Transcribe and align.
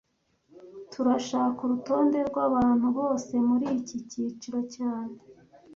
Turashaka 0.91 1.59
urutonde 1.65 2.17
rwabantu 2.29 2.87
bose 2.97 3.31
muriki 3.47 3.95
cyiciro 4.09 4.59
cyane 4.75 5.15